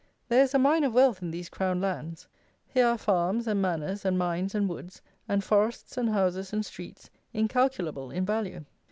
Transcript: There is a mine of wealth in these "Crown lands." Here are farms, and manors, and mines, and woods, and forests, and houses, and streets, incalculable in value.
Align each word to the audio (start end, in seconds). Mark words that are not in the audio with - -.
There 0.29 0.41
is 0.41 0.55
a 0.55 0.57
mine 0.57 0.83
of 0.83 0.93
wealth 0.95 1.21
in 1.21 1.29
these 1.29 1.47
"Crown 1.47 1.79
lands." 1.79 2.27
Here 2.65 2.87
are 2.87 2.97
farms, 2.97 3.45
and 3.45 3.61
manors, 3.61 4.03
and 4.03 4.17
mines, 4.17 4.55
and 4.55 4.67
woods, 4.67 5.03
and 5.29 5.43
forests, 5.43 5.95
and 5.95 6.09
houses, 6.09 6.51
and 6.53 6.65
streets, 6.65 7.11
incalculable 7.33 8.09
in 8.09 8.25
value. 8.25 8.65